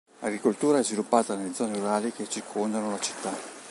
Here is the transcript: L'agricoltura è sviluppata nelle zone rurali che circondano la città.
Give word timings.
L'agricoltura 0.21 0.79
è 0.79 0.83
sviluppata 0.83 1.35
nelle 1.35 1.53
zone 1.53 1.75
rurali 1.75 2.11
che 2.11 2.27
circondano 2.27 2.89
la 2.89 2.99
città. 2.99 3.31